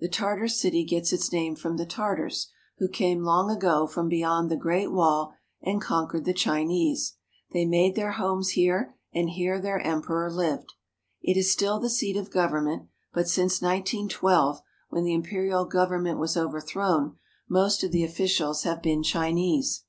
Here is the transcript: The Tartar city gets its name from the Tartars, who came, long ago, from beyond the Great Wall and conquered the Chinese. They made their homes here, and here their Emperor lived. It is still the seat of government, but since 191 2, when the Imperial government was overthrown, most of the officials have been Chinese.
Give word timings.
The 0.00 0.08
Tartar 0.08 0.48
city 0.48 0.82
gets 0.82 1.12
its 1.12 1.30
name 1.30 1.54
from 1.54 1.76
the 1.76 1.86
Tartars, 1.86 2.50
who 2.78 2.88
came, 2.88 3.22
long 3.22 3.48
ago, 3.48 3.86
from 3.86 4.08
beyond 4.08 4.50
the 4.50 4.56
Great 4.56 4.88
Wall 4.90 5.32
and 5.62 5.80
conquered 5.80 6.24
the 6.24 6.34
Chinese. 6.34 7.14
They 7.52 7.64
made 7.64 7.94
their 7.94 8.10
homes 8.10 8.48
here, 8.48 8.96
and 9.14 9.30
here 9.30 9.60
their 9.60 9.78
Emperor 9.78 10.32
lived. 10.32 10.72
It 11.22 11.36
is 11.36 11.52
still 11.52 11.78
the 11.78 11.88
seat 11.90 12.16
of 12.16 12.32
government, 12.32 12.88
but 13.12 13.28
since 13.28 13.62
191 13.62 14.08
2, 14.54 14.60
when 14.88 15.04
the 15.04 15.14
Imperial 15.14 15.64
government 15.64 16.18
was 16.18 16.36
overthrown, 16.36 17.16
most 17.48 17.84
of 17.84 17.92
the 17.92 18.02
officials 18.02 18.64
have 18.64 18.82
been 18.82 19.04
Chinese. 19.04 19.84